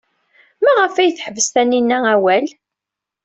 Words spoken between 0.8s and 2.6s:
ay teḥbes Taninna awal?